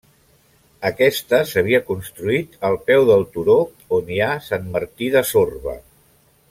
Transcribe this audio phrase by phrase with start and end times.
[0.89, 3.61] Aquesta s'havia construït al peu del turó
[3.99, 5.81] on hi ha Sant Martí de Sorba.